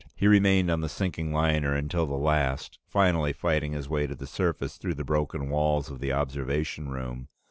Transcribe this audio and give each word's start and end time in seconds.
He 0.15 0.25
remained 0.25 0.71
on 0.71 0.81
the 0.81 0.89
sinking 0.89 1.31
liner 1.31 1.75
until 1.75 2.07
the 2.07 2.15
last, 2.15 2.79
finally 2.87 3.33
fighting 3.33 3.73
his 3.73 3.87
way 3.87 4.07
to 4.07 4.15
the 4.15 4.25
surface 4.25 4.77
through 4.77 4.95
the 4.95 5.03
broken 5.03 5.47
walls 5.47 5.91
of 5.91 5.99
the 5.99 6.11
observation 6.11 6.89
room. 6.89 7.27